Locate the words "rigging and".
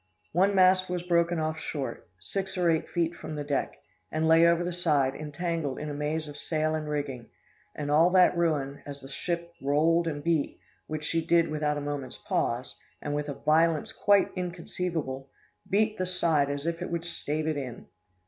6.89-7.91